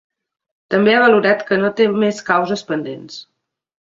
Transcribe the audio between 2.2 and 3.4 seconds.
causes pendents.